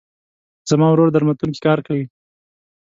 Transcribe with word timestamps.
زما 0.69 0.87
ورور 0.91 1.09
درملتون 1.11 1.49
کې 1.55 1.63
کار 1.67 1.79
کوي. 1.87 2.05